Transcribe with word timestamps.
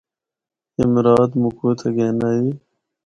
اے 0.77 0.83
مراد 0.93 1.31
مُکّو 1.41 1.65
اِتھا 1.69 1.89
گِن 1.95 2.19
آئی۔ 2.27 2.47